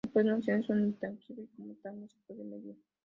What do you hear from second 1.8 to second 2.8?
tal, no se puede medir.